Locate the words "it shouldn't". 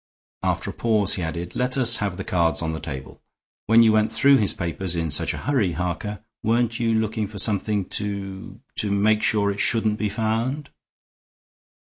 9.51-9.99